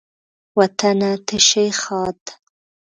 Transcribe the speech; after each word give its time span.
وطنه 0.57 1.11
ته 1.25 1.37
شي 1.47 1.65
ښاد 1.81 2.21